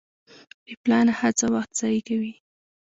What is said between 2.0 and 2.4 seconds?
کوي.